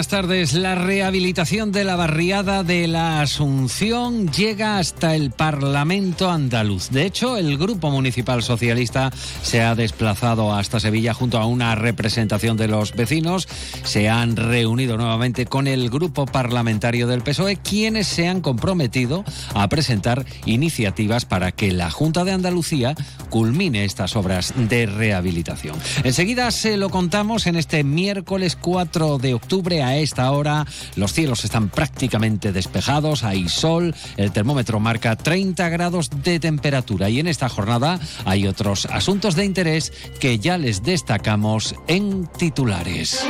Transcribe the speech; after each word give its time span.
Buenas 0.00 0.22
tardes. 0.22 0.54
La 0.54 0.76
rehabilitación 0.76 1.72
de 1.72 1.84
la 1.84 1.94
barriada 1.94 2.64
de 2.64 2.88
la 2.88 3.20
Asunción 3.20 4.32
llega 4.32 4.78
hasta 4.78 5.14
el 5.14 5.30
Parlamento 5.30 6.30
andaluz. 6.30 6.88
De 6.88 7.04
hecho, 7.04 7.36
el 7.36 7.58
Grupo 7.58 7.90
Municipal 7.90 8.42
Socialista 8.42 9.10
se 9.42 9.60
ha 9.60 9.74
desplazado 9.74 10.54
hasta 10.54 10.80
Sevilla 10.80 11.12
junto 11.12 11.36
a 11.36 11.44
una 11.44 11.74
representación 11.74 12.56
de 12.56 12.68
los 12.68 12.94
vecinos. 12.94 13.46
Se 13.84 14.08
han 14.08 14.36
reunido 14.36 14.96
nuevamente 14.96 15.44
con 15.44 15.66
el 15.66 15.90
Grupo 15.90 16.24
Parlamentario 16.24 17.06
del 17.06 17.20
PSOE, 17.20 17.56
quienes 17.56 18.06
se 18.06 18.26
han 18.26 18.40
comprometido 18.40 19.22
a 19.52 19.68
presentar 19.68 20.24
iniciativas 20.46 21.26
para 21.26 21.52
que 21.52 21.72
la 21.72 21.90
Junta 21.90 22.24
de 22.24 22.32
Andalucía 22.32 22.94
culmine 23.28 23.84
estas 23.84 24.16
obras 24.16 24.54
de 24.56 24.86
rehabilitación. 24.86 25.76
Enseguida 26.04 26.50
se 26.52 26.78
lo 26.78 26.88
contamos 26.88 27.46
en 27.46 27.56
este 27.56 27.84
miércoles 27.84 28.56
4 28.56 29.18
de 29.18 29.34
octubre 29.34 29.82
a 29.82 29.89
esta 29.96 30.30
hora. 30.30 30.66
Los 30.96 31.12
cielos 31.12 31.44
están 31.44 31.68
prácticamente 31.68 32.52
despejados, 32.52 33.24
hay 33.24 33.48
sol, 33.48 33.94
el 34.16 34.32
termómetro 34.32 34.80
marca 34.80 35.16
30 35.16 35.68
grados 35.68 36.10
de 36.22 36.40
temperatura 36.40 37.08
y 37.08 37.20
en 37.20 37.26
esta 37.26 37.48
jornada 37.48 37.98
hay 38.24 38.46
otros 38.46 38.86
asuntos 38.86 39.34
de 39.36 39.44
interés 39.44 39.92
que 40.18 40.38
ya 40.38 40.58
les 40.58 40.82
destacamos 40.82 41.74
en 41.86 42.26
titulares. 42.26 43.24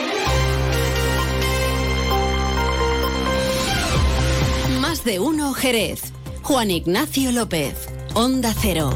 Más 4.81 5.05
de 5.05 5.21
uno 5.21 5.53
Jerez. 5.53 6.13
Juan 6.43 6.71
Ignacio 6.71 7.31
López, 7.33 7.89
Onda 8.15 8.53
Cero. 8.61 8.91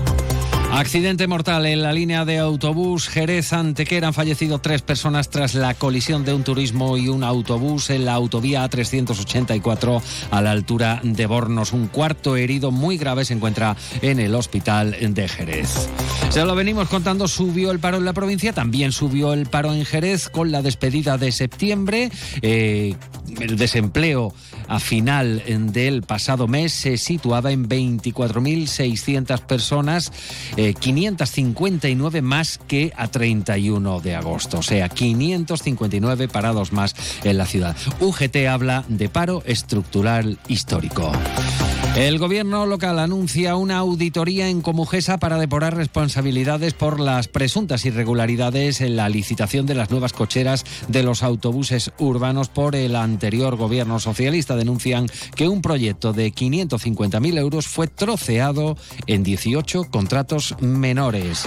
Accidente 0.75 1.28
mortal 1.28 1.67
en 1.67 1.83
la 1.83 1.92
línea 1.92 2.25
de 2.25 2.39
autobús 2.39 3.08
Jerez-Antequera. 3.08 4.08
Han 4.08 4.12
fallecido 4.12 4.58
tres 4.58 4.83
personas 4.83 5.30
tras 5.30 5.55
la 5.55 5.75
colisión 5.75 6.25
de 6.25 6.34
un 6.34 6.42
turismo 6.42 6.97
y 6.97 7.06
un 7.08 7.22
autobús 7.22 7.91
en 7.91 8.05
la 8.05 8.14
autovía 8.14 8.69
A384 8.69 10.02
a 10.33 10.42
la 10.42 10.50
altura 10.50 10.98
de 11.05 11.27
Bornos. 11.27 11.72
Un 11.72 11.86
cuarto 11.86 12.34
herido 12.34 12.72
muy 12.72 12.98
grave 12.98 13.25
se 13.25 13.34
encuentra 13.34 13.77
en 14.02 14.19
el 14.19 14.34
hospital 14.34 14.97
de 15.14 15.28
Jerez. 15.28 15.89
Se 16.30 16.45
lo 16.45 16.56
venimos 16.56 16.89
contando, 16.89 17.28
subió 17.28 17.70
el 17.70 17.78
paro 17.78 17.98
en 17.98 18.05
la 18.05 18.12
provincia, 18.12 18.52
también 18.52 18.91
subió 18.91 19.33
el 19.33 19.47
paro 19.47 19.72
en 19.72 19.84
Jerez 19.84 20.28
con 20.28 20.50
la 20.50 20.61
despedida 20.61 21.19
de 21.19 21.30
septiembre. 21.30 22.11
Eh, 22.42 22.97
el 23.40 23.56
desempleo 23.56 24.34
a 24.68 24.80
final 24.80 25.42
del 25.72 26.02
pasado 26.02 26.48
mes 26.48 26.72
se 26.72 26.96
situaba 26.96 27.52
en 27.52 27.68
24.600 27.68 29.40
personas, 29.40 30.12
559 30.56 32.18
eh, 32.18 32.22
más 32.22 32.58
que 32.66 32.92
a 32.96 33.08
31 33.08 34.00
de 34.00 34.14
agosto, 34.14 34.58
o 34.58 34.62
sea, 34.62 34.88
559 34.88 36.28
parados 36.28 36.72
más 36.72 36.94
en 37.24 37.38
la 37.38 37.46
ciudad. 37.46 37.77
UGT 38.00 38.36
habla 38.48 38.84
de 38.88 39.08
paro 39.08 39.42
estructural 39.46 40.38
histórico. 40.48 41.12
El 41.96 42.18
gobierno 42.18 42.66
local 42.66 42.98
anuncia 42.98 43.54
una 43.54 43.76
auditoría 43.76 44.48
en 44.48 44.62
Comujesa 44.62 45.18
para 45.18 45.38
depurar 45.38 45.76
responsabilidades 45.76 46.74
por 46.74 46.98
las 46.98 47.28
presuntas 47.28 47.84
irregularidades 47.84 48.80
en 48.80 48.96
la 48.96 49.08
licitación 49.08 49.64
de 49.64 49.76
las 49.76 49.92
nuevas 49.92 50.12
cocheras 50.12 50.64
de 50.88 51.04
los 51.04 51.22
autobuses 51.22 51.92
urbanos 51.98 52.48
por 52.48 52.74
el 52.74 52.96
anterior 52.96 53.54
gobierno 53.54 54.00
socialista. 54.00 54.56
Denuncian 54.56 55.06
que 55.36 55.46
un 55.46 55.62
proyecto 55.62 56.12
de 56.12 56.33
550.000 56.33 57.38
euros 57.38 57.68
fue 57.68 57.86
troceado 57.86 58.77
en 59.06 59.22
18 59.22 59.84
contratos 59.84 60.56
menores. 60.60 61.46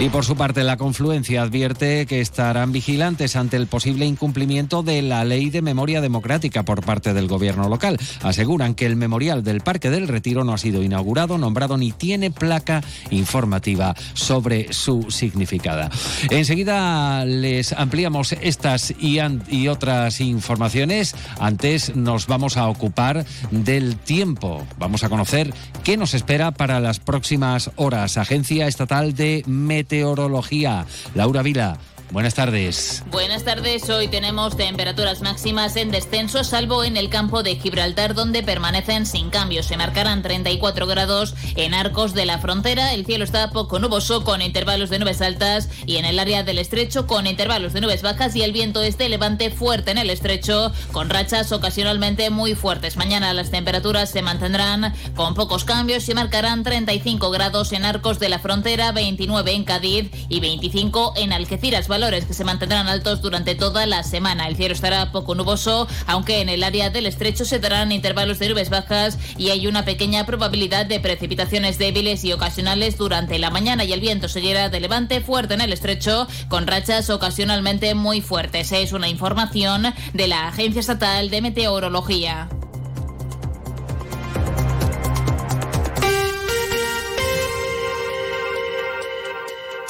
Y 0.00 0.08
por 0.08 0.24
su 0.24 0.34
parte, 0.34 0.64
la 0.64 0.76
confluencia 0.76 1.42
advierte 1.42 2.06
que 2.06 2.20
estarán 2.20 2.72
vigilantes 2.72 3.36
ante 3.36 3.56
el 3.56 3.68
posible 3.68 4.06
incumplimiento 4.06 4.82
de 4.82 5.02
la 5.02 5.24
ley 5.24 5.50
de 5.50 5.62
memoria 5.62 6.00
democrática 6.00 6.64
por 6.64 6.84
parte 6.84 7.14
del 7.14 7.28
gobierno 7.28 7.68
local. 7.68 7.96
Aseguran 8.22 8.74
que 8.74 8.86
el 8.86 8.96
memorial 8.96 9.44
del 9.44 9.60
Parque 9.60 9.83
del 9.90 10.08
Retiro 10.08 10.44
no 10.44 10.52
ha 10.52 10.58
sido 10.58 10.82
inaugurado, 10.82 11.38
nombrado 11.38 11.76
ni 11.76 11.92
tiene 11.92 12.30
placa 12.30 12.82
informativa 13.10 13.94
sobre 14.14 14.72
su 14.72 15.10
significado. 15.10 15.88
Enseguida 16.30 17.24
les 17.24 17.72
ampliamos 17.72 18.32
estas 18.32 18.92
y, 18.98 19.18
y 19.48 19.68
otras 19.68 20.20
informaciones. 20.20 21.14
Antes 21.38 21.96
nos 21.96 22.26
vamos 22.26 22.56
a 22.56 22.68
ocupar 22.68 23.24
del 23.50 23.96
tiempo. 23.96 24.66
Vamos 24.78 25.04
a 25.04 25.08
conocer 25.08 25.52
qué 25.82 25.96
nos 25.96 26.14
espera 26.14 26.50
para 26.52 26.80
las 26.80 27.00
próximas 27.00 27.70
horas. 27.76 28.16
Agencia 28.16 28.66
Estatal 28.66 29.14
de 29.14 29.42
Meteorología. 29.46 30.86
Laura 31.14 31.42
Vila. 31.42 31.78
Buenas 32.14 32.34
tardes. 32.34 33.02
Buenas 33.10 33.42
tardes. 33.42 33.90
Hoy 33.90 34.06
tenemos 34.06 34.56
temperaturas 34.56 35.20
máximas 35.20 35.74
en 35.74 35.90
descenso, 35.90 36.44
salvo 36.44 36.84
en 36.84 36.96
el 36.96 37.10
campo 37.10 37.42
de 37.42 37.56
Gibraltar, 37.56 38.14
donde 38.14 38.44
permanecen 38.44 39.04
sin 39.04 39.30
cambios. 39.30 39.66
Se 39.66 39.76
marcarán 39.76 40.22
34 40.22 40.86
grados 40.86 41.34
en 41.56 41.74
arcos 41.74 42.14
de 42.14 42.24
la 42.24 42.38
frontera. 42.38 42.94
El 42.94 43.04
cielo 43.04 43.24
está 43.24 43.50
poco 43.50 43.80
nuboso, 43.80 44.22
con 44.22 44.42
intervalos 44.42 44.90
de 44.90 45.00
nubes 45.00 45.20
altas, 45.22 45.68
y 45.86 45.96
en 45.96 46.04
el 46.04 46.20
área 46.20 46.44
del 46.44 46.60
estrecho, 46.60 47.08
con 47.08 47.26
intervalos 47.26 47.72
de 47.72 47.80
nubes 47.80 48.02
bajas, 48.02 48.36
y 48.36 48.42
el 48.42 48.52
viento 48.52 48.80
este 48.80 49.08
levante 49.08 49.50
fuerte 49.50 49.90
en 49.90 49.98
el 49.98 50.08
estrecho, 50.08 50.70
con 50.92 51.10
rachas 51.10 51.50
ocasionalmente 51.50 52.30
muy 52.30 52.54
fuertes. 52.54 52.96
Mañana 52.96 53.34
las 53.34 53.50
temperaturas 53.50 54.08
se 54.08 54.22
mantendrán 54.22 54.94
con 55.16 55.34
pocos 55.34 55.64
cambios 55.64 56.08
y 56.08 56.14
marcarán 56.14 56.62
35 56.62 57.30
grados 57.30 57.72
en 57.72 57.84
arcos 57.84 58.20
de 58.20 58.28
la 58.28 58.38
frontera, 58.38 58.92
29 58.92 59.52
en 59.52 59.64
Cádiz 59.64 60.10
y 60.28 60.38
25 60.38 61.14
en 61.16 61.32
Algeciras 61.32 61.88
que 62.10 62.34
se 62.34 62.44
mantendrán 62.44 62.86
altos 62.86 63.22
durante 63.22 63.54
toda 63.54 63.86
la 63.86 64.02
semana. 64.02 64.46
El 64.46 64.56
cielo 64.56 64.74
estará 64.74 65.10
poco 65.10 65.34
nuboso, 65.34 65.88
aunque 66.06 66.42
en 66.42 66.50
el 66.50 66.62
área 66.62 66.90
del 66.90 67.06
estrecho 67.06 67.46
se 67.46 67.58
darán 67.58 67.92
intervalos 67.92 68.38
de 68.38 68.50
nubes 68.50 68.68
bajas 68.68 69.18
y 69.38 69.48
hay 69.48 69.66
una 69.66 69.86
pequeña 69.86 70.26
probabilidad 70.26 70.84
de 70.84 71.00
precipitaciones 71.00 71.78
débiles 71.78 72.22
y 72.24 72.32
ocasionales 72.32 72.98
durante 72.98 73.38
la 73.38 73.48
mañana 73.48 73.84
y 73.84 73.94
el 73.94 74.00
viento 74.00 74.28
se 74.28 74.42
llena 74.42 74.68
de 74.68 74.80
levante 74.80 75.22
fuerte 75.22 75.54
en 75.54 75.62
el 75.62 75.72
estrecho 75.72 76.28
con 76.48 76.66
rachas 76.66 77.08
ocasionalmente 77.08 77.94
muy 77.94 78.20
fuertes. 78.20 78.70
Es 78.72 78.92
una 78.92 79.08
información 79.08 79.94
de 80.12 80.28
la 80.28 80.48
Agencia 80.48 80.80
Estatal 80.80 81.30
de 81.30 81.40
Meteorología. 81.40 82.48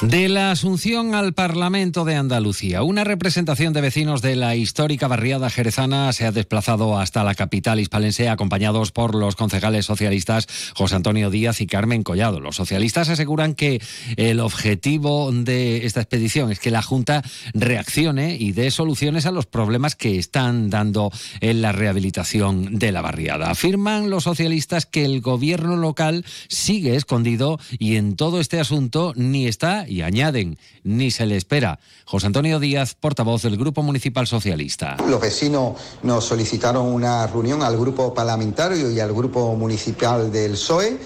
De 0.01 0.27
la 0.27 0.51
Asunción 0.51 1.15
al 1.15 1.33
Parlamento 1.33 2.03
de 2.03 2.15
Andalucía, 2.15 2.83
una 2.83 3.05
representación 3.05 3.71
de 3.71 3.79
vecinos 3.79 4.21
de 4.21 4.35
la 4.35 4.53
histórica 4.57 5.07
barriada 5.07 5.49
jerezana 5.49 6.11
se 6.11 6.25
ha 6.25 6.33
desplazado 6.33 6.99
hasta 6.99 7.23
la 7.23 7.33
capital 7.33 7.79
hispalense 7.79 8.27
acompañados 8.27 8.91
por 8.91 9.15
los 9.15 9.37
concejales 9.37 9.85
socialistas 9.85 10.47
José 10.75 10.95
Antonio 10.95 11.29
Díaz 11.29 11.61
y 11.61 11.67
Carmen 11.67 12.03
Collado. 12.03 12.41
Los 12.41 12.57
socialistas 12.57 13.07
aseguran 13.07 13.55
que 13.55 13.81
el 14.17 14.41
objetivo 14.41 15.31
de 15.31 15.85
esta 15.85 16.01
expedición 16.01 16.51
es 16.51 16.59
que 16.59 16.71
la 16.71 16.81
Junta 16.81 17.23
reaccione 17.53 18.35
y 18.35 18.51
dé 18.51 18.71
soluciones 18.71 19.25
a 19.25 19.31
los 19.31 19.45
problemas 19.45 19.95
que 19.95 20.19
están 20.19 20.69
dando 20.69 21.09
en 21.39 21.61
la 21.61 21.71
rehabilitación 21.71 22.79
de 22.79 22.91
la 22.91 23.01
barriada. 23.01 23.49
Afirman 23.49 24.09
los 24.09 24.25
socialistas 24.25 24.85
que 24.85 25.05
el 25.05 25.21
gobierno 25.21 25.77
local 25.77 26.25
sigue 26.49 26.97
escondido 26.97 27.59
y 27.79 27.95
en 27.95 28.17
todo 28.17 28.41
este 28.41 28.59
asunto 28.59 29.13
ni 29.15 29.47
está 29.47 29.84
y 29.87 30.01
añaden, 30.01 30.57
ni 30.83 31.11
se 31.11 31.25
le 31.25 31.37
espera. 31.37 31.79
José 32.05 32.27
Antonio 32.27 32.59
Díaz, 32.59 32.95
portavoz 32.95 33.43
del 33.43 33.57
Grupo 33.57 33.81
Municipal 33.83 34.27
Socialista. 34.27 34.97
Los 35.07 35.21
vecinos 35.21 35.73
nos 36.03 36.25
solicitaron 36.25 36.87
una 36.87 37.27
reunión 37.27 37.63
al 37.63 37.77
Grupo 37.77 38.13
Parlamentario 38.13 38.91
y 38.91 38.99
al 38.99 39.13
Grupo 39.13 39.55
Municipal 39.55 40.31
del 40.31 40.51
PSOE 40.51 40.99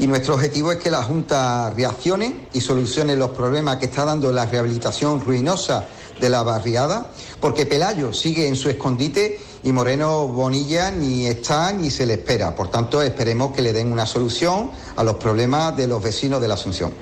y 0.00 0.06
nuestro 0.06 0.34
objetivo 0.34 0.72
es 0.72 0.78
que 0.78 0.90
la 0.90 1.02
Junta 1.02 1.70
reaccione 1.76 2.48
y 2.54 2.62
solucione 2.62 3.16
los 3.16 3.30
problemas 3.32 3.76
que 3.76 3.84
está 3.84 4.06
dando 4.06 4.32
la 4.32 4.46
rehabilitación 4.46 5.20
ruinosa 5.20 5.84
de 6.18 6.30
la 6.30 6.42
barriada, 6.42 7.10
porque 7.38 7.66
Pelayo 7.66 8.12
sigue 8.14 8.48
en 8.48 8.56
su 8.56 8.70
escondite 8.70 9.38
y 9.62 9.72
Moreno 9.72 10.26
Bonilla 10.26 10.90
ni 10.90 11.26
está 11.26 11.72
ni 11.72 11.90
se 11.90 12.06
le 12.06 12.14
espera. 12.14 12.54
Por 12.54 12.70
tanto, 12.70 13.02
esperemos 13.02 13.52
que 13.52 13.62
le 13.62 13.72
den 13.72 13.92
una 13.92 14.06
solución 14.06 14.70
a 14.96 15.04
los 15.04 15.16
problemas 15.16 15.76
de 15.76 15.86
los 15.86 16.02
vecinos 16.02 16.40
de 16.40 16.48
la 16.48 16.54
Asunción. 16.54 16.92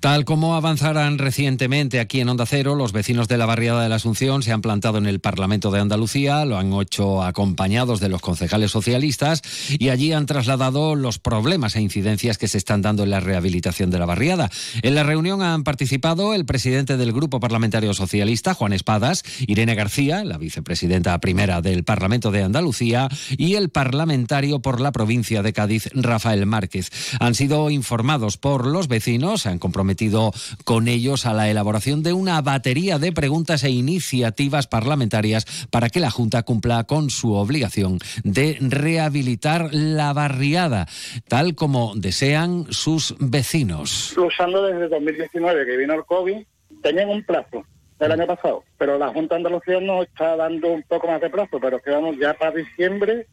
Tal 0.00 0.24
como 0.24 0.54
avanzarán 0.54 1.18
recientemente 1.18 2.00
aquí 2.00 2.20
en 2.20 2.28
Onda 2.28 2.44
Cero, 2.46 2.74
los 2.74 2.92
vecinos 2.92 3.28
de 3.28 3.38
la 3.38 3.46
barriada 3.46 3.82
de 3.82 3.88
la 3.88 3.96
Asunción 3.96 4.42
se 4.42 4.52
han 4.52 4.60
plantado 4.60 4.98
en 4.98 5.06
el 5.06 5.20
Parlamento 5.20 5.70
de 5.70 5.80
Andalucía, 5.80 6.44
lo 6.44 6.58
han 6.58 6.72
hecho 6.74 7.22
acompañados 7.22 8.00
de 8.00 8.08
los 8.08 8.20
concejales 8.20 8.70
socialistas 8.70 9.42
y 9.70 9.88
allí 9.88 10.12
han 10.12 10.26
trasladado 10.26 10.94
los 10.94 11.18
problemas 11.18 11.76
e 11.76 11.80
incidencias 11.80 12.36
que 12.36 12.48
se 12.48 12.58
están 12.58 12.82
dando 12.82 13.04
en 13.04 13.10
la 13.10 13.20
rehabilitación 13.20 13.90
de 13.90 13.98
la 13.98 14.06
barriada. 14.06 14.50
En 14.82 14.94
la 14.94 15.02
reunión 15.02 15.42
han 15.42 15.64
participado 15.64 16.34
el 16.34 16.44
presidente 16.44 16.96
del 16.96 17.12
Grupo 17.12 17.40
Parlamentario 17.40 17.94
Socialista, 17.94 18.54
Juan 18.54 18.72
Espadas, 18.72 19.24
Irene 19.46 19.74
García, 19.74 20.24
la 20.24 20.36
vicepresidenta 20.36 21.18
primera 21.20 21.62
del 21.62 21.84
Parlamento 21.84 22.01
Parlamento 22.02 22.32
de 22.32 22.42
Andalucía 22.42 23.08
y 23.38 23.54
el 23.54 23.70
parlamentario 23.70 24.58
por 24.58 24.80
la 24.80 24.90
provincia 24.90 25.40
de 25.40 25.52
Cádiz, 25.52 25.88
Rafael 25.94 26.46
Márquez. 26.46 26.90
Han 27.20 27.36
sido 27.36 27.70
informados 27.70 28.38
por 28.38 28.66
los 28.66 28.88
vecinos, 28.88 29.42
se 29.42 29.50
han 29.50 29.60
comprometido 29.60 30.32
con 30.64 30.88
ellos 30.88 31.26
a 31.26 31.32
la 31.32 31.48
elaboración 31.48 32.02
de 32.02 32.12
una 32.12 32.42
batería 32.42 32.98
de 32.98 33.12
preguntas 33.12 33.62
e 33.62 33.70
iniciativas 33.70 34.66
parlamentarias 34.66 35.68
para 35.70 35.90
que 35.90 36.00
la 36.00 36.10
Junta 36.10 36.42
cumpla 36.42 36.82
con 36.82 37.08
su 37.08 37.34
obligación 37.34 38.00
de 38.24 38.58
rehabilitar 38.60 39.72
la 39.72 40.12
barriada, 40.12 40.88
tal 41.28 41.54
como 41.54 41.92
desean 41.94 42.66
sus 42.70 43.14
vecinos. 43.20 44.16
Usando 44.16 44.66
desde 44.66 44.88
2019 44.88 45.66
que 45.66 45.76
vino 45.76 45.94
el 45.94 46.04
COVID, 46.04 46.38
tenían 46.82 47.10
un 47.10 47.22
plazo 47.22 47.64
del 48.02 48.20
año 48.20 48.26
pasado, 48.26 48.64
pero 48.78 48.98
la 48.98 49.08
Junta 49.08 49.34
de 49.34 49.40
Andalucía 49.40 49.80
nos 49.80 50.06
está 50.06 50.36
dando 50.36 50.68
un 50.68 50.82
poco 50.82 51.06
más 51.06 51.20
de 51.20 51.30
plazo, 51.30 51.58
pero 51.60 51.80
que 51.80 51.90
vamos 51.90 52.16
ya 52.18 52.34
para 52.34 52.50
diciembre 52.52 53.26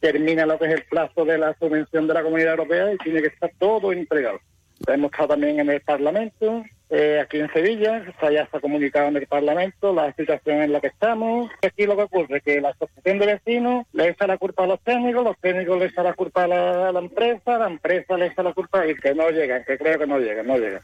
termina 0.00 0.46
lo 0.46 0.58
que 0.58 0.66
es 0.66 0.72
el 0.72 0.84
plazo 0.84 1.24
de 1.24 1.36
la 1.36 1.54
subvención 1.58 2.06
de 2.06 2.14
la 2.14 2.22
Comunidad 2.22 2.52
Europea 2.52 2.94
y 2.94 2.98
tiene 2.98 3.20
que 3.20 3.28
estar 3.28 3.50
todo 3.58 3.92
entregado. 3.92 4.40
Hemos 4.86 5.10
estado 5.10 5.28
también 5.28 5.60
en 5.60 5.68
el 5.68 5.82
Parlamento, 5.82 6.64
eh, 6.88 7.20
aquí 7.22 7.38
en 7.38 7.52
Sevilla, 7.52 8.02
ya 8.22 8.48
ha 8.50 8.60
comunicado 8.60 9.08
en 9.08 9.18
el 9.18 9.26
Parlamento 9.26 9.92
la 9.92 10.10
situación 10.14 10.62
en 10.62 10.72
la 10.72 10.80
que 10.80 10.86
estamos. 10.86 11.50
Aquí 11.62 11.84
lo 11.84 11.96
que 11.96 12.04
ocurre 12.04 12.38
es 12.38 12.42
que 12.42 12.60
la 12.62 12.70
asociación 12.70 13.18
de 13.18 13.26
vecinos 13.26 13.86
le 13.92 14.08
echa 14.08 14.26
la 14.26 14.38
culpa 14.38 14.64
a 14.64 14.68
los 14.68 14.80
técnicos, 14.80 15.22
los 15.22 15.38
técnicos 15.38 15.78
le 15.78 15.84
echan 15.84 16.04
la 16.04 16.14
culpa 16.14 16.44
a 16.44 16.48
la, 16.48 16.88
a 16.88 16.92
la 16.92 17.00
empresa, 17.00 17.58
la 17.58 17.66
empresa 17.66 18.16
le 18.16 18.26
echa 18.28 18.42
la 18.42 18.54
culpa 18.54 18.86
y 18.86 18.94
que 18.94 19.14
no 19.14 19.28
llegan, 19.28 19.62
que 19.66 19.76
creo 19.76 19.98
que 19.98 20.06
no 20.06 20.18
llegan, 20.18 20.46
no 20.46 20.56
llegan. 20.56 20.80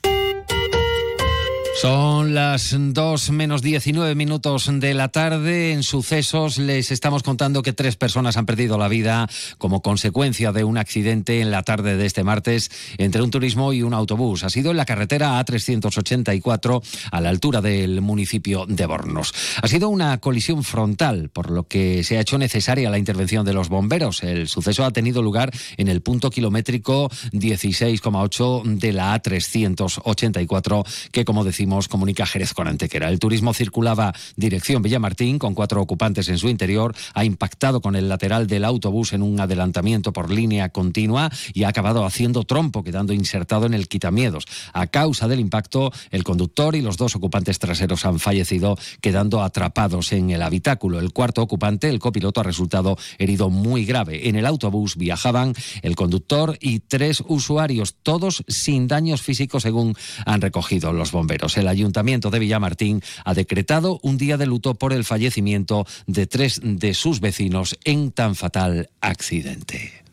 Son 1.78 2.34
las 2.34 2.74
2 2.74 3.30
menos 3.32 3.60
19 3.60 4.14
minutos 4.14 4.70
de 4.72 4.94
la 4.94 5.08
tarde. 5.08 5.72
En 5.72 5.82
sucesos 5.82 6.56
les 6.56 6.90
estamos 6.90 7.22
contando 7.22 7.60
que 7.60 7.74
tres 7.74 7.96
personas 7.96 8.38
han 8.38 8.46
perdido 8.46 8.78
la 8.78 8.88
vida 8.88 9.28
como 9.58 9.82
consecuencia 9.82 10.52
de 10.52 10.64
un 10.64 10.78
accidente 10.78 11.42
en 11.42 11.50
la 11.50 11.64
tarde 11.64 11.98
de 11.98 12.06
este 12.06 12.24
martes 12.24 12.70
entre 12.96 13.20
un 13.20 13.30
turismo 13.30 13.74
y 13.74 13.82
un 13.82 13.92
autobús. 13.92 14.42
Ha 14.42 14.48
sido 14.48 14.70
en 14.70 14.78
la 14.78 14.86
carretera 14.86 15.38
A384 15.38 16.82
a 17.12 17.20
la 17.20 17.28
altura 17.28 17.60
del 17.60 18.00
municipio 18.00 18.64
de 18.66 18.86
Bornos. 18.86 19.34
Ha 19.60 19.68
sido 19.68 19.90
una 19.90 20.16
colisión 20.16 20.64
frontal, 20.64 21.28
por 21.28 21.50
lo 21.50 21.64
que 21.64 22.02
se 22.04 22.16
ha 22.16 22.22
hecho 22.22 22.38
necesaria 22.38 22.88
la 22.88 22.98
intervención 22.98 23.44
de 23.44 23.52
los 23.52 23.68
bomberos. 23.68 24.22
El 24.22 24.48
suceso 24.48 24.82
ha 24.86 24.92
tenido 24.92 25.20
lugar 25.20 25.52
en 25.76 25.88
el 25.88 26.00
punto 26.00 26.30
kilométrico 26.30 27.10
16,8 27.32 28.62
de 28.78 28.92
la 28.94 29.14
A384, 29.14 31.10
que 31.12 31.26
como 31.26 31.44
decimos 31.44 31.65
comunica 31.88 32.26
Jerez 32.26 32.54
con 32.54 32.68
Antequera. 32.68 33.08
El 33.08 33.18
turismo 33.18 33.52
circulaba 33.52 34.14
dirección 34.36 34.82
Villamartín 34.82 35.38
con 35.38 35.54
cuatro 35.54 35.82
ocupantes 35.82 36.28
en 36.28 36.38
su 36.38 36.48
interior, 36.48 36.94
ha 37.12 37.24
impactado 37.24 37.80
con 37.80 37.96
el 37.96 38.08
lateral 38.08 38.46
del 38.46 38.64
autobús 38.64 39.12
en 39.12 39.22
un 39.22 39.40
adelantamiento 39.40 40.12
por 40.12 40.30
línea 40.30 40.68
continua 40.70 41.30
y 41.52 41.64
ha 41.64 41.68
acabado 41.68 42.04
haciendo 42.04 42.44
trompo, 42.44 42.82
quedando 42.82 43.12
insertado 43.12 43.66
en 43.66 43.74
el 43.74 43.88
quitamiedos. 43.88 44.46
A 44.72 44.86
causa 44.86 45.28
del 45.28 45.40
impacto, 45.40 45.92
el 46.10 46.24
conductor 46.24 46.76
y 46.76 46.82
los 46.82 46.96
dos 46.96 47.16
ocupantes 47.16 47.58
traseros 47.58 48.04
han 48.04 48.20
fallecido, 48.20 48.78
quedando 49.00 49.42
atrapados 49.42 50.12
en 50.12 50.30
el 50.30 50.42
habitáculo. 50.42 51.00
El 51.00 51.12
cuarto 51.12 51.42
ocupante, 51.42 51.88
el 51.88 51.98
copiloto, 51.98 52.40
ha 52.40 52.44
resultado 52.44 52.96
herido 53.18 53.50
muy 53.50 53.84
grave. 53.84 54.28
En 54.28 54.36
el 54.36 54.46
autobús 54.46 54.96
viajaban 54.96 55.52
el 55.82 55.96
conductor 55.96 56.56
y 56.60 56.80
tres 56.80 57.22
usuarios, 57.26 57.96
todos 58.02 58.44
sin 58.46 58.86
daños 58.86 59.22
físicos, 59.22 59.64
según 59.64 59.96
han 60.24 60.40
recogido 60.40 60.92
los 60.92 61.10
bomberos 61.10 61.55
el 61.60 61.68
Ayuntamiento 61.68 62.30
de 62.30 62.38
Villamartín 62.38 63.02
ha 63.24 63.34
decretado 63.34 63.98
un 64.02 64.18
día 64.18 64.36
de 64.36 64.46
luto 64.46 64.74
por 64.74 64.92
el 64.92 65.04
fallecimiento 65.04 65.86
de 66.06 66.26
tres 66.26 66.60
de 66.62 66.94
sus 66.94 67.20
vecinos 67.20 67.78
en 67.84 68.12
tan 68.12 68.34
fatal 68.34 68.90
accidente. 69.00 70.05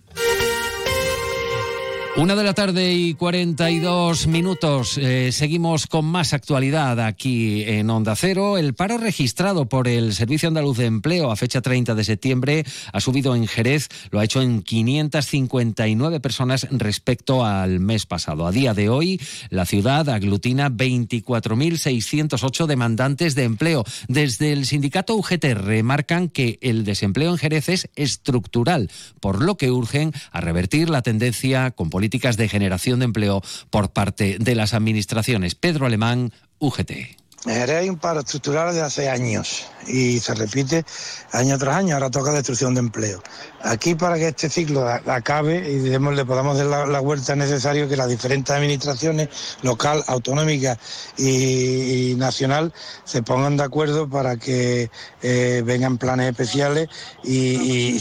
Una 2.15 2.35
de 2.35 2.43
la 2.43 2.53
tarde 2.53 2.93
y 2.93 3.15
42 3.15 4.27
minutos. 4.27 4.99
Eh, 4.99 5.31
seguimos 5.31 5.87
con 5.87 6.05
más 6.05 6.33
actualidad 6.33 6.99
aquí 6.99 7.63
en 7.63 7.89
Onda 7.89 8.15
Cero. 8.15 8.59
El 8.59 8.75
paro 8.75 8.99
registrado 8.99 9.65
por 9.65 9.87
el 9.87 10.13
Servicio 10.13 10.47
Andaluz 10.47 10.77
de 10.77 10.85
Empleo 10.85 11.31
a 11.31 11.35
fecha 11.35 11.61
30 11.61 11.95
de 11.95 12.03
septiembre 12.03 12.65
ha 12.91 12.99
subido 13.01 13.35
en 13.35 13.47
Jerez, 13.47 13.89
lo 14.11 14.19
ha 14.19 14.25
hecho 14.25 14.43
en 14.43 14.61
559 14.61 16.19
personas 16.19 16.67
respecto 16.69 17.43
al 17.45 17.79
mes 17.79 18.05
pasado. 18.05 18.45
A 18.45 18.51
día 18.51 18.75
de 18.75 18.89
hoy, 18.89 19.19
la 19.49 19.65
ciudad 19.65 20.07
aglutina 20.07 20.69
24.608 20.69 22.67
demandantes 22.67 23.33
de 23.33 23.45
empleo. 23.45 23.85
Desde 24.07 24.53
el 24.53 24.67
sindicato 24.67 25.15
UGT 25.15 25.45
remarcan 25.55 26.29
que 26.29 26.59
el 26.61 26.85
desempleo 26.85 27.31
en 27.31 27.39
Jerez 27.39 27.69
es 27.69 27.89
estructural, 27.95 28.91
por 29.19 29.41
lo 29.41 29.57
que 29.57 29.71
urgen 29.71 30.13
a 30.31 30.41
revertir 30.41 30.91
la 30.91 31.01
tendencia 31.01 31.71
con 31.71 31.89
políticas 31.89 32.02
de 32.37 32.49
generación 32.49 32.99
de 32.99 33.05
empleo 33.05 33.41
por 33.69 33.91
parte 33.91 34.37
de 34.39 34.55
las 34.55 34.73
administraciones. 34.73 35.55
Pedro 35.55 35.85
Alemán, 35.85 36.31
UGT. 36.59 37.22
Hay 37.45 37.89
un 37.89 37.97
paro 37.97 38.21
estructural 38.21 38.67
desde 38.67 38.81
hace 38.81 39.09
años 39.09 39.65
y 39.85 40.19
se 40.19 40.33
repite 40.33 40.85
año 41.33 41.57
tras 41.57 41.75
año. 41.75 41.95
Ahora 41.95 42.09
toca 42.09 42.31
destrucción 42.31 42.73
de 42.73 42.79
empleo. 42.79 43.21
Aquí 43.61 43.95
para 43.95 44.15
que 44.15 44.29
este 44.29 44.49
ciclo 44.49 44.87
acabe 44.87 45.69
y 45.69 45.79
le 45.79 46.25
podamos 46.25 46.57
dar 46.57 46.87
la, 46.87 46.99
vuelta 47.01 47.35
necesaria 47.35 47.87
que 47.87 47.97
las 47.97 48.07
diferentes 48.07 48.55
administraciones 48.55 49.29
local, 49.61 50.03
autonómica 50.07 50.77
y, 51.17 52.15
nacional 52.17 52.73
se 53.03 53.23
pongan 53.23 53.57
de 53.57 53.63
acuerdo 53.63 54.09
para 54.09 54.37
que 54.37 54.89
eh, 55.21 55.63
vengan 55.65 55.97
planes 55.97 56.29
especiales 56.29 56.87
y, 57.23 57.99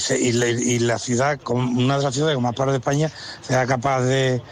la 0.81 0.99
ciudad, 0.99 1.41
una 1.47 1.97
de 1.99 2.03
las 2.05 2.15
ciudades 2.15 2.35
con 2.35 2.45
más 2.45 2.55
paro 2.55 2.71
de 2.71 2.79
España, 2.79 3.11
sea 3.41 3.67
capaz 3.67 4.03
de, 4.03 4.43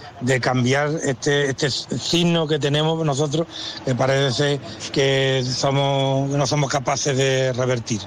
cambiar 0.40 0.90
este, 1.04 1.50
este 1.50 1.70
signo 1.70 2.46
que 2.46 2.58
tenemos 2.58 3.04
nosotros, 3.04 3.46
que 3.84 3.94
parece 3.94 4.60
que 4.88 5.42
somos, 5.44 6.30
no 6.30 6.46
somos 6.46 6.70
capaces 6.70 7.16
de 7.16 7.52
revertir. 7.52 8.00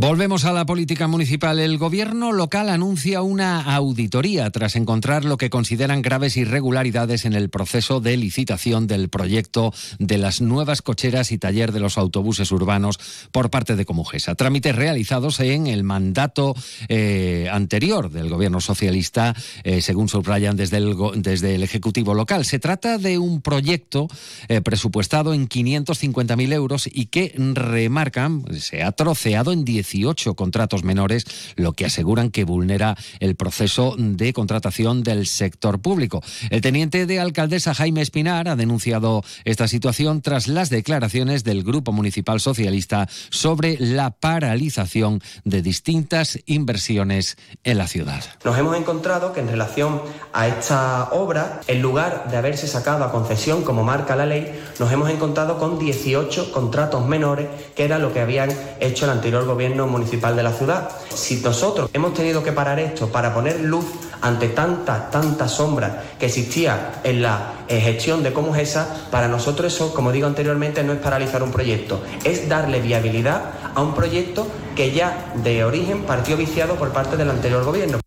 Volvemos 0.00 0.46
a 0.46 0.52
la 0.54 0.64
política 0.64 1.08
municipal. 1.08 1.58
El 1.58 1.76
gobierno 1.76 2.32
local 2.32 2.70
anuncia 2.70 3.20
una 3.20 3.60
auditoría 3.60 4.48
tras 4.48 4.74
encontrar 4.74 5.26
lo 5.26 5.36
que 5.36 5.50
consideran 5.50 6.00
graves 6.00 6.38
irregularidades 6.38 7.26
en 7.26 7.34
el 7.34 7.50
proceso 7.50 8.00
de 8.00 8.16
licitación 8.16 8.86
del 8.86 9.10
proyecto 9.10 9.74
de 9.98 10.16
las 10.16 10.40
nuevas 10.40 10.80
cocheras 10.80 11.32
y 11.32 11.38
taller 11.38 11.72
de 11.72 11.80
los 11.80 11.98
autobuses 11.98 12.50
urbanos 12.50 12.98
por 13.30 13.50
parte 13.50 13.76
de 13.76 13.84
Comujesa. 13.84 14.34
Trámites 14.34 14.74
realizados 14.74 15.38
en 15.40 15.66
el 15.66 15.84
mandato 15.84 16.54
eh, 16.88 17.50
anterior 17.52 18.10
del 18.10 18.30
gobierno 18.30 18.62
socialista, 18.62 19.36
eh, 19.64 19.82
según 19.82 20.08
subrayan 20.08 20.56
desde 20.56 20.78
el, 20.78 20.96
desde 21.16 21.56
el 21.56 21.62
Ejecutivo 21.62 22.14
local. 22.14 22.46
Se 22.46 22.58
trata 22.58 22.96
de 22.96 23.18
un 23.18 23.42
proyecto 23.42 24.08
eh, 24.48 24.62
presupuestado 24.62 25.34
en 25.34 25.46
550.000 25.46 26.52
euros 26.54 26.88
y 26.90 27.04
que 27.06 27.34
remarcan 27.36 28.46
se 28.60 28.82
ha 28.82 28.92
troceado 28.92 29.52
en 29.52 29.66
10 29.66 29.89
18 29.90 30.34
contratos 30.34 30.84
menores, 30.84 31.24
lo 31.56 31.72
que 31.72 31.86
aseguran 31.86 32.30
que 32.30 32.44
vulnera 32.44 32.96
el 33.18 33.36
proceso 33.36 33.94
de 33.98 34.32
contratación 34.32 35.02
del 35.02 35.26
sector 35.26 35.80
público. 35.80 36.22
El 36.50 36.60
teniente 36.60 37.06
de 37.06 37.20
alcaldesa 37.20 37.74
Jaime 37.74 38.02
Espinar 38.02 38.48
ha 38.48 38.56
denunciado 38.56 39.22
esta 39.44 39.68
situación 39.68 40.22
tras 40.22 40.48
las 40.48 40.70
declaraciones 40.70 41.44
del 41.44 41.62
Grupo 41.62 41.92
Municipal 41.92 42.40
Socialista 42.40 43.08
sobre 43.30 43.76
la 43.78 44.10
paralización 44.10 45.20
de 45.44 45.62
distintas 45.62 46.38
inversiones 46.46 47.36
en 47.64 47.78
la 47.78 47.88
ciudad. 47.88 48.24
Nos 48.44 48.58
hemos 48.58 48.76
encontrado 48.76 49.32
que 49.32 49.40
en 49.40 49.48
relación 49.48 50.02
a 50.32 50.48
esta 50.48 51.10
obra, 51.12 51.60
en 51.66 51.82
lugar 51.82 52.30
de 52.30 52.36
haberse 52.36 52.66
sacado 52.66 53.04
a 53.04 53.12
concesión 53.12 53.62
como 53.62 53.82
marca 53.82 54.16
la 54.16 54.26
ley, 54.26 54.52
nos 54.78 54.92
hemos 54.92 55.10
encontrado 55.10 55.58
con 55.58 55.78
18 55.78 56.52
contratos 56.52 57.06
menores, 57.06 57.48
que 57.74 57.84
era 57.84 57.98
lo 57.98 58.12
que 58.12 58.20
habían 58.20 58.50
hecho 58.80 59.04
el 59.04 59.12
anterior 59.12 59.44
gobierno 59.44 59.79
municipal 59.86 60.36
de 60.36 60.42
la 60.42 60.52
ciudad. 60.52 60.90
Si 61.14 61.36
nosotros 61.36 61.90
hemos 61.92 62.14
tenido 62.14 62.42
que 62.42 62.52
parar 62.52 62.78
esto 62.78 63.08
para 63.08 63.34
poner 63.34 63.60
luz 63.60 63.84
ante 64.20 64.48
tanta, 64.48 65.10
tanta 65.10 65.48
sombra 65.48 66.02
que 66.18 66.26
existía 66.26 67.00
en 67.04 67.22
la 67.22 67.54
eh, 67.68 67.80
gestión 67.80 68.22
de 68.22 68.32
cómo 68.32 68.54
es 68.54 68.70
esa, 68.70 69.08
para 69.10 69.28
nosotros 69.28 69.72
eso, 69.72 69.94
como 69.94 70.12
digo 70.12 70.26
anteriormente, 70.26 70.82
no 70.82 70.92
es 70.92 70.98
paralizar 70.98 71.42
un 71.42 71.50
proyecto, 71.50 72.02
es 72.24 72.48
darle 72.48 72.80
viabilidad 72.80 73.42
a 73.74 73.80
un 73.80 73.94
proyecto 73.94 74.46
que 74.76 74.92
ya 74.92 75.32
de 75.42 75.64
origen 75.64 76.02
partió 76.02 76.36
viciado 76.36 76.74
por 76.74 76.92
parte 76.92 77.16
del 77.16 77.30
anterior 77.30 77.64
gobierno. 77.64 78.00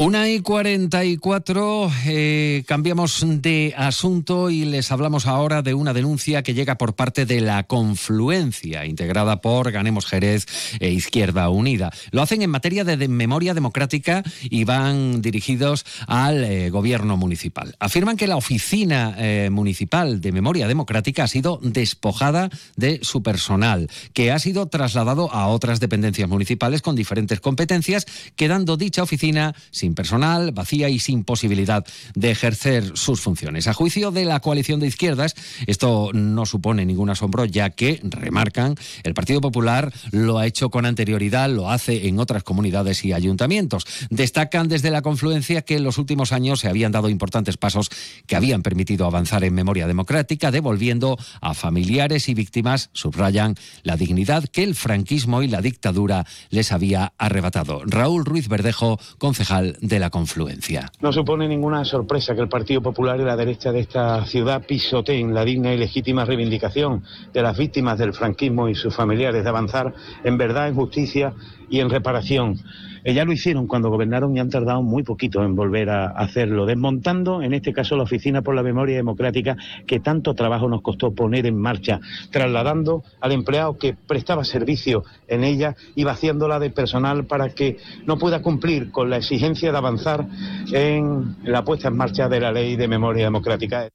Una 0.00 0.30
y 0.30 0.40
44, 0.40 1.92
eh, 2.06 2.64
cambiamos 2.66 3.22
de 3.22 3.74
asunto 3.76 4.48
y 4.48 4.64
les 4.64 4.90
hablamos 4.92 5.26
ahora 5.26 5.60
de 5.60 5.74
una 5.74 5.92
denuncia 5.92 6.42
que 6.42 6.54
llega 6.54 6.78
por 6.78 6.94
parte 6.94 7.26
de 7.26 7.42
la 7.42 7.64
confluencia, 7.64 8.86
integrada 8.86 9.42
por 9.42 9.70
Ganemos 9.70 10.06
Jerez 10.06 10.46
e 10.80 10.88
Izquierda 10.88 11.50
Unida. 11.50 11.92
Lo 12.12 12.22
hacen 12.22 12.40
en 12.40 12.48
materia 12.48 12.82
de, 12.84 13.08
memoria 13.08 13.52
democrática 13.52 14.22
y 14.40 14.64
van 14.64 15.20
dirigidos 15.20 15.84
al 16.06 16.44
eh, 16.44 16.70
gobierno 16.70 17.18
municipal. 17.18 17.76
Afirman 17.78 18.16
que 18.16 18.26
la 18.26 18.36
oficina 18.36 19.14
eh, 19.18 19.50
municipal 19.52 20.22
de 20.22 20.32
memoria 20.32 20.66
democrática 20.66 21.24
ha 21.24 21.28
sido 21.28 21.60
despojada 21.62 22.48
de 22.74 23.00
su 23.02 23.22
personal, 23.22 23.90
que 24.14 24.32
ha 24.32 24.38
sido 24.38 24.66
trasladado 24.68 25.30
a 25.30 25.48
otras 25.48 25.78
dependencias 25.78 26.30
municipales 26.30 26.80
con 26.80 26.96
diferentes 26.96 27.38
competencias, 27.40 28.06
quedando 28.34 28.78
dicha 28.78 29.02
oficina 29.02 29.54
sin 29.70 29.89
personal, 29.94 30.52
vacía 30.52 30.88
y 30.88 30.98
sin 30.98 31.24
posibilidad 31.24 31.84
de 32.14 32.30
ejercer 32.30 32.92
sus 32.94 33.20
funciones. 33.20 33.66
A 33.66 33.74
juicio 33.74 34.10
de 34.10 34.24
la 34.24 34.40
coalición 34.40 34.80
de 34.80 34.86
izquierdas, 34.86 35.34
esto 35.66 36.10
no 36.12 36.46
supone 36.46 36.84
ningún 36.84 37.10
asombro, 37.10 37.44
ya 37.44 37.70
que, 37.70 38.00
remarcan, 38.02 38.76
el 39.02 39.14
Partido 39.14 39.40
Popular 39.40 39.92
lo 40.10 40.38
ha 40.38 40.46
hecho 40.46 40.70
con 40.70 40.86
anterioridad, 40.86 41.50
lo 41.50 41.70
hace 41.70 42.08
en 42.08 42.18
otras 42.18 42.42
comunidades 42.42 43.04
y 43.04 43.12
ayuntamientos. 43.12 43.86
Destacan 44.10 44.68
desde 44.68 44.90
la 44.90 45.02
confluencia 45.02 45.62
que 45.62 45.76
en 45.76 45.84
los 45.84 45.98
últimos 45.98 46.32
años 46.32 46.60
se 46.60 46.68
habían 46.68 46.92
dado 46.92 47.08
importantes 47.08 47.56
pasos 47.56 47.90
que 48.26 48.36
habían 48.36 48.62
permitido 48.62 49.06
avanzar 49.06 49.44
en 49.44 49.54
memoria 49.54 49.86
democrática, 49.86 50.50
devolviendo 50.50 51.18
a 51.40 51.54
familiares 51.54 52.28
y 52.28 52.34
víctimas, 52.34 52.90
subrayan, 52.92 53.56
la 53.82 53.96
dignidad 53.96 54.44
que 54.44 54.62
el 54.62 54.74
franquismo 54.74 55.42
y 55.42 55.48
la 55.48 55.60
dictadura 55.60 56.26
les 56.50 56.72
había 56.72 57.12
arrebatado. 57.18 57.82
Raúl 57.84 58.24
Ruiz 58.24 58.48
Verdejo, 58.48 58.98
concejal 59.18 59.76
de 59.80 59.98
la 59.98 60.10
confluencia. 60.10 60.90
No 61.00 61.12
supone 61.12 61.48
ninguna 61.48 61.84
sorpresa 61.84 62.34
que 62.34 62.40
el 62.40 62.48
Partido 62.48 62.82
Popular 62.82 63.18
y 63.20 63.24
la 63.24 63.36
derecha 63.36 63.72
de 63.72 63.80
esta 63.80 64.24
ciudad 64.26 64.64
pisoteen 64.66 65.34
la 65.34 65.44
digna 65.44 65.72
y 65.72 65.78
legítima 65.78 66.24
reivindicación 66.24 67.02
de 67.32 67.42
las 67.42 67.56
víctimas 67.56 67.98
del 67.98 68.12
franquismo 68.12 68.68
y 68.68 68.74
sus 68.74 68.94
familiares 68.94 69.42
de 69.42 69.48
avanzar 69.48 69.94
en 70.24 70.36
verdad, 70.36 70.68
en 70.68 70.74
justicia 70.74 71.34
y 71.70 71.80
en 71.80 71.88
reparación. 71.88 72.58
Eh, 73.04 73.14
ya 73.14 73.24
lo 73.24 73.32
hicieron 73.32 73.66
cuando 73.66 73.88
gobernaron 73.88 74.36
y 74.36 74.40
han 74.40 74.50
tardado 74.50 74.82
muy 74.82 75.02
poquito 75.02 75.42
en 75.42 75.54
volver 75.54 75.88
a 75.88 76.06
hacerlo, 76.08 76.66
desmontando 76.66 77.42
en 77.42 77.54
este 77.54 77.72
caso 77.72 77.96
la 77.96 78.02
Oficina 78.02 78.42
por 78.42 78.54
la 78.54 78.62
Memoria 78.62 78.96
Democrática 78.96 79.56
que 79.86 80.00
tanto 80.00 80.34
trabajo 80.34 80.68
nos 80.68 80.82
costó 80.82 81.14
poner 81.14 81.46
en 81.46 81.58
marcha, 81.58 82.00
trasladando 82.30 83.02
al 83.20 83.32
empleado 83.32 83.78
que 83.78 83.94
prestaba 83.94 84.44
servicio 84.44 85.04
en 85.28 85.44
ella 85.44 85.76
y 85.94 86.04
vaciándola 86.04 86.58
de 86.58 86.70
personal 86.70 87.24
para 87.24 87.50
que 87.50 87.78
no 88.06 88.18
pueda 88.18 88.42
cumplir 88.42 88.90
con 88.90 89.08
la 89.08 89.16
exigencia 89.16 89.72
de 89.72 89.78
avanzar 89.78 90.26
en 90.72 91.36
la 91.44 91.64
puesta 91.64 91.88
en 91.88 91.96
marcha 91.96 92.28
de 92.28 92.40
la 92.40 92.52
Ley 92.52 92.76
de 92.76 92.88
Memoria 92.88 93.24
Democrática. 93.24 93.88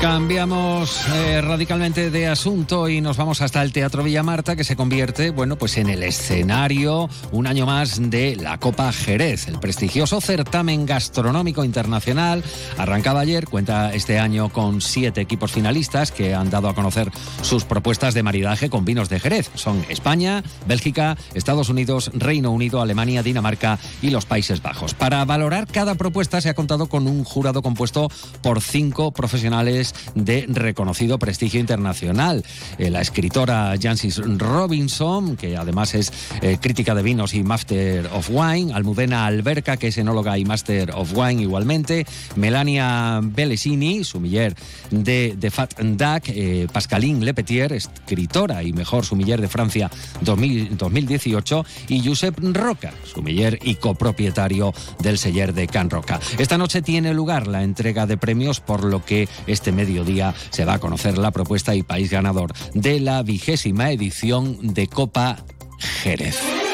Cambiamos 0.00 1.08
eh, 1.08 1.40
radicalmente 1.40 2.12
de 2.12 2.28
asunto 2.28 2.88
y 2.88 3.00
nos 3.00 3.16
vamos 3.16 3.42
hasta 3.42 3.62
el 3.62 3.72
Teatro 3.72 4.04
Villa 4.04 4.22
Marta, 4.22 4.54
que 4.54 4.62
se 4.62 4.76
convierte, 4.76 5.30
bueno, 5.30 5.56
pues 5.56 5.76
en 5.76 5.88
el 5.88 6.04
escenario 6.04 7.10
un 7.32 7.48
año 7.48 7.66
más 7.66 8.08
de 8.08 8.36
la 8.36 8.58
Copa 8.58 8.92
Jerez, 8.92 9.48
el 9.48 9.58
prestigioso 9.58 10.20
certamen 10.20 10.86
gastronómico 10.86 11.64
internacional. 11.64 12.44
Arrancaba 12.76 13.20
ayer, 13.20 13.48
cuenta 13.48 13.92
este 13.92 14.20
año 14.20 14.50
con 14.50 14.80
siete 14.80 15.20
equipos 15.20 15.50
finalistas 15.50 16.12
que 16.12 16.32
han 16.32 16.48
dado 16.48 16.68
a 16.68 16.76
conocer 16.76 17.10
sus 17.42 17.64
propuestas 17.64 18.14
de 18.14 18.22
maridaje 18.22 18.70
con 18.70 18.84
vinos 18.84 19.08
de 19.08 19.18
Jerez. 19.18 19.50
Son 19.54 19.84
España, 19.88 20.44
Bélgica, 20.68 21.16
Estados 21.34 21.70
Unidos, 21.70 22.12
Reino 22.14 22.52
Unido, 22.52 22.80
Alemania, 22.80 23.24
Dinamarca 23.24 23.80
y 24.00 24.10
los 24.10 24.26
Países 24.26 24.62
Bajos. 24.62 24.94
Para 24.94 25.24
valorar 25.24 25.66
cada 25.66 25.96
propuesta 25.96 26.40
se 26.40 26.50
ha 26.50 26.54
contado 26.54 26.88
con 26.88 27.08
un 27.08 27.24
jurado 27.24 27.62
compuesto 27.62 28.08
por 28.42 28.60
cinco 28.60 29.10
profesionales 29.10 29.87
de 30.14 30.46
reconocido 30.48 31.18
prestigio 31.18 31.60
internacional. 31.60 32.44
Eh, 32.78 32.90
la 32.90 33.00
escritora 33.00 33.74
Jancis 33.80 34.18
Robinson, 34.18 35.36
que 35.36 35.56
además 35.56 35.94
es 35.94 36.12
eh, 36.42 36.58
crítica 36.60 36.94
de 36.94 37.02
vinos 37.02 37.34
y 37.34 37.42
Master 37.42 38.08
of 38.12 38.30
Wine, 38.30 38.72
Almudena 38.72 39.26
Alberca, 39.26 39.76
que 39.76 39.88
es 39.88 39.98
enóloga 39.98 40.38
y 40.38 40.44
Master 40.44 40.92
of 40.92 41.12
Wine 41.14 41.42
igualmente, 41.42 42.06
Melania 42.36 43.20
Bellesini, 43.22 44.04
sumiller 44.04 44.54
de, 44.90 45.34
de 45.38 45.50
Fat 45.50 45.78
Duck, 45.80 46.24
eh, 46.28 46.66
Pascaline 46.72 47.24
Lepetier, 47.24 47.72
escritora 47.72 48.62
y 48.62 48.72
mejor 48.72 49.04
sumiller 49.04 49.40
de 49.40 49.48
Francia 49.48 49.90
2018, 50.20 51.64
y 51.88 52.06
Josep 52.06 52.38
Roca, 52.52 52.92
sumiller 53.04 53.58
y 53.62 53.76
copropietario 53.76 54.72
del 55.00 55.18
seller 55.18 55.54
de 55.54 55.66
Can 55.66 55.90
Roca. 55.90 56.20
Esta 56.38 56.58
noche 56.58 56.82
tiene 56.82 57.14
lugar 57.14 57.46
la 57.46 57.62
entrega 57.62 58.06
de 58.06 58.16
premios, 58.16 58.60
por 58.60 58.84
lo 58.84 59.04
que 59.04 59.28
este 59.46 59.72
mediodía 59.78 60.34
se 60.50 60.64
va 60.64 60.74
a 60.74 60.78
conocer 60.80 61.18
la 61.18 61.30
propuesta 61.30 61.74
y 61.74 61.84
país 61.84 62.10
ganador 62.10 62.52
de 62.74 62.98
la 62.98 63.22
vigésima 63.22 63.92
edición 63.92 64.74
de 64.74 64.88
Copa 64.88 65.44
Jerez. 65.78 66.67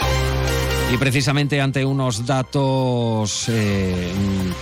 Y 0.95 0.97
precisamente 0.97 1.61
ante 1.61 1.85
unos 1.85 2.25
datos 2.25 3.47
eh, 3.49 4.13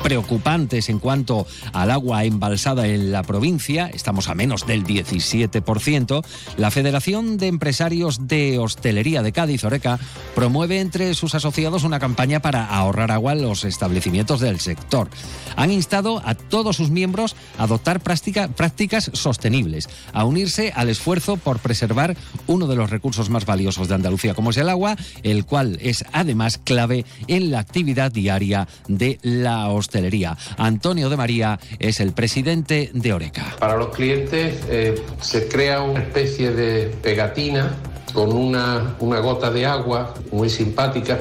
preocupantes 0.02 0.88
en 0.88 0.98
cuanto 0.98 1.46
al 1.74 1.90
agua 1.90 2.24
embalsada 2.24 2.86
en 2.86 3.12
la 3.12 3.22
provincia, 3.22 3.90
estamos 3.92 4.30
a 4.30 4.34
menos 4.34 4.66
del 4.66 4.82
17%, 4.82 6.24
la 6.56 6.70
Federación 6.70 7.36
de 7.36 7.48
Empresarios 7.48 8.28
de 8.28 8.58
Hostelería 8.58 9.22
de 9.22 9.32
Cádiz, 9.32 9.62
Oreca, 9.64 10.00
promueve 10.34 10.80
entre 10.80 11.12
sus 11.12 11.34
asociados 11.34 11.84
una 11.84 12.00
campaña 12.00 12.40
para 12.40 12.64
ahorrar 12.64 13.10
agua 13.10 13.34
en 13.34 13.42
los 13.42 13.66
establecimientos 13.66 14.40
del 14.40 14.58
sector. 14.58 15.10
Han 15.56 15.70
instado 15.70 16.22
a 16.24 16.34
todos 16.34 16.76
sus 16.76 16.88
miembros 16.88 17.36
a 17.58 17.64
adoptar 17.64 18.00
prácticas 18.00 19.10
sostenibles, 19.12 19.90
a 20.14 20.24
unirse 20.24 20.72
al 20.74 20.88
esfuerzo 20.88 21.36
por 21.36 21.58
preservar 21.58 22.16
uno 22.46 22.68
de 22.68 22.76
los 22.76 22.88
recursos 22.88 23.28
más 23.28 23.44
valiosos 23.44 23.88
de 23.88 23.96
Andalucía, 23.96 24.32
como 24.32 24.48
es 24.48 24.56
el 24.56 24.70
agua, 24.70 24.96
el 25.22 25.44
cual 25.44 25.78
es 25.82 26.06
además 26.22 26.58
clave 26.58 27.04
en 27.28 27.50
la 27.50 27.60
actividad 27.60 28.10
diaria 28.10 28.66
de 28.88 29.18
la 29.22 29.68
hostelería. 29.68 30.36
Antonio 30.56 31.10
de 31.10 31.16
María 31.16 31.60
es 31.78 32.00
el 32.00 32.12
presidente 32.12 32.90
de 32.94 33.12
Oreca. 33.12 33.56
Para 33.58 33.76
los 33.76 33.88
clientes 33.88 34.58
eh, 34.68 35.00
se 35.20 35.48
crea 35.48 35.82
una 35.82 36.00
especie 36.00 36.52
de 36.52 36.86
pegatina 37.02 37.74
con 38.12 38.32
una, 38.32 38.96
una 39.00 39.20
gota 39.20 39.50
de 39.50 39.66
agua 39.66 40.14
muy 40.30 40.50
simpática 40.50 41.20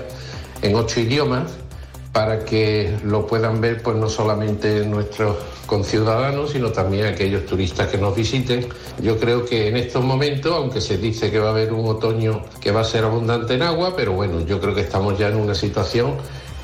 en 0.61 0.75
ocho 0.75 0.99
idiomas 0.99 1.51
para 2.11 2.43
que 2.43 2.97
lo 3.03 3.25
puedan 3.25 3.61
ver 3.61 3.81
pues 3.81 3.95
no 3.97 4.09
solamente 4.09 4.85
nuestros 4.85 5.37
conciudadanos, 5.65 6.51
sino 6.51 6.71
también 6.71 7.05
aquellos 7.05 7.45
turistas 7.45 7.87
que 7.87 7.97
nos 7.97 8.15
visiten. 8.15 8.67
Yo 9.01 9.17
creo 9.17 9.45
que 9.45 9.67
en 9.67 9.77
estos 9.77 10.03
momentos, 10.03 10.53
aunque 10.53 10.81
se 10.81 10.97
dice 10.97 11.31
que 11.31 11.39
va 11.39 11.49
a 11.49 11.51
haber 11.51 11.73
un 11.73 11.87
otoño 11.87 12.43
que 12.59 12.71
va 12.71 12.81
a 12.81 12.85
ser 12.85 13.03
abundante 13.03 13.53
en 13.53 13.61
agua, 13.63 13.93
pero 13.95 14.13
bueno, 14.13 14.45
yo 14.45 14.59
creo 14.59 14.75
que 14.75 14.81
estamos 14.81 15.17
ya 15.17 15.29
en 15.29 15.35
una 15.35 15.55
situación 15.55 16.15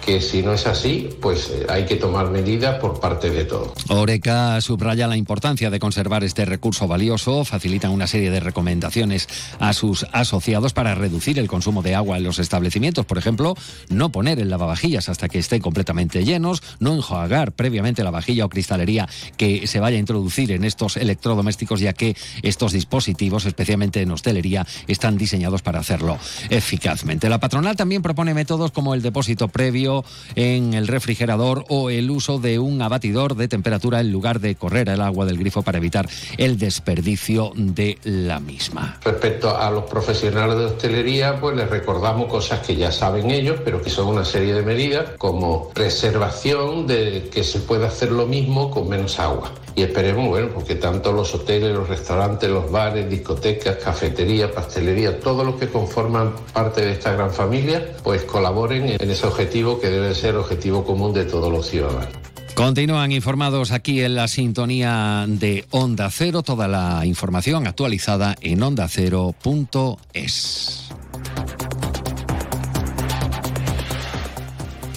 que 0.08 0.22
si 0.22 0.42
no 0.42 0.54
es 0.54 0.66
así, 0.68 1.10
pues 1.22 1.50
eh, 1.50 1.66
hay 1.68 1.86
que 1.86 1.98
tomar 1.98 2.30
medidas 2.30 2.80
por 2.80 3.02
parte 3.02 3.30
de 3.30 3.44
todos. 3.44 3.74
Oreca 3.90 4.62
subraya 4.62 5.06
la 5.06 5.18
importancia 5.18 5.70
de 5.70 5.80
conservar 5.80 6.24
este 6.24 6.46
recurso 6.46 6.88
valioso, 6.88 7.44
facilitan 7.44 7.92
una 7.92 8.08
serie 8.08 8.32
de 8.32 8.40
recomendaciones 8.40 9.28
a 9.60 9.74
sus 9.74 10.06
asociados 10.14 10.72
para 10.72 10.96
reducir 10.96 11.40
el 11.40 11.50
consumo 11.50 11.82
de 11.82 11.94
agua 11.94 12.16
en 12.16 12.24
los 12.24 12.40
establecimientos. 12.40 13.06
Por 13.06 13.18
ejemplo, 13.18 13.56
no 13.90 14.10
poner 14.10 14.40
el 14.40 14.50
lavavajillas 14.50 15.10
hasta 15.10 15.28
que 15.28 15.40
estén 15.40 15.62
completamente 15.62 16.24
llenos, 16.24 16.64
no 16.80 16.96
enjuagar 16.96 17.52
previamente 17.52 18.02
la 18.06 18.12
vajilla 18.12 18.46
o 18.46 18.50
cristalería 18.50 19.10
que 19.36 19.68
se 19.68 19.82
vaya 19.82 19.98
a 19.98 20.00
introducir 20.00 20.54
en 20.54 20.64
estos 20.64 20.96
electrodomésticos, 20.96 21.82
ya 21.82 21.92
que 21.92 22.16
estos 22.44 22.72
dispositivos, 22.72 23.46
especialmente 23.46 24.02
en 24.02 24.12
hostelería, 24.12 24.66
están 24.88 25.18
diseñados 25.18 25.64
para 25.64 25.80
hacerlo 25.80 26.18
eficazmente. 26.50 27.28
La 27.28 27.42
patronal 27.42 27.76
también 27.76 28.02
propone 28.02 28.34
métodos 28.34 28.72
como 28.72 28.94
el 28.94 29.02
depósito 29.02 29.50
previo, 29.50 29.97
en 30.36 30.74
el 30.74 30.88
refrigerador 30.88 31.66
o 31.70 31.89
el 31.89 32.10
uso 32.10 32.39
de 32.39 32.60
un 32.60 32.82
abatidor 32.82 33.36
de 33.36 33.48
temperatura 33.48 34.00
en 34.00 34.12
lugar 34.12 34.39
de 34.39 34.56
correr 34.56 34.89
el 34.89 35.01
agua 35.01 35.25
del 35.25 35.38
grifo 35.38 35.62
para 35.62 35.77
evitar 35.77 36.10
el 36.38 36.58
desperdicio 36.58 37.51
de 37.56 37.98
la 38.04 38.39
misma. 38.39 39.00
Respecto 39.04 39.58
a 39.58 39.70
los 39.72 39.86
profesionales 39.86 40.58
de 40.58 40.66
hostelería, 40.66 41.39
pues 41.39 41.56
les 41.56 41.70
recordamos 41.70 42.27
cosas 42.30 42.60
que 42.60 42.75
ya 42.75 42.92
saben 42.92 43.32
ellos, 43.32 43.60
pero 43.63 43.82
que 43.82 43.89
son 43.89 44.08
una 44.08 44.25
serie 44.25 44.54
de 44.54 44.63
medidas 44.63 45.12
como 45.18 45.70
preservación 45.70 46.88
de 46.88 47.30
que 47.34 47.44
se 47.44 47.60
puede 47.60 47.86
hacer 47.86 48.12
lo 48.12 48.25
mismo 48.25 48.72
con 48.72 48.89
menos 48.89 49.20
agua. 49.20 49.51
Y 49.77 49.84
esperemos, 49.84 50.27
bueno, 50.27 50.50
porque 50.55 50.74
tanto 50.74 51.13
los 51.13 51.36
hoteles, 51.36 51.72
los 51.72 51.88
restaurantes, 51.88 52.50
los 52.50 52.72
bares, 52.72 53.07
discotecas, 53.07 53.75
cafeterías, 53.75 54.50
pastelerías, 54.50 55.19
todos 55.19 55.46
los 55.46 55.55
que 55.57 55.67
conforman 55.67 56.34
parte 56.51 56.84
de 56.84 56.93
esta 56.93 57.13
gran 57.13 57.31
familia, 57.31 57.96
pues 58.03 58.24
colaboren 58.24 58.96
en 59.00 59.12
ese 59.12 59.27
objetivo 59.27 59.79
que 59.79 59.91
debe 59.91 60.15
ser 60.15 60.36
objetivo 60.36 60.84
común 60.84 61.13
de 61.13 61.25
todos 61.25 61.51
los 61.51 61.67
ciudadanos. 61.67 62.07
Continúan 62.55 63.12
informados 63.12 63.72
aquí 63.72 64.01
en 64.01 64.15
la 64.15 64.27
sintonía 64.27 65.25
de 65.27 65.67
Onda 65.69 66.10
Cero, 66.10 66.41
toda 66.41 66.67
la 66.67 67.05
información 67.05 67.67
actualizada 67.67 68.36
en 68.41 68.63
ondacero.es. 68.63 69.29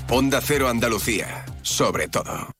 Onda 0.08 0.40
Cero 0.42 0.70
Andalucía, 0.70 1.44
sobre 1.60 2.08
todo. 2.08 2.60